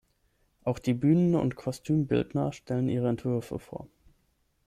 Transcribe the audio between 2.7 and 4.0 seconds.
ihre Entwürfe vor.